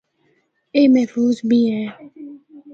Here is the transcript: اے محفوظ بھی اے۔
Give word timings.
اے 0.75 0.81
محفوظ 0.95 1.35
بھی 1.49 1.59
اے۔ 1.69 1.83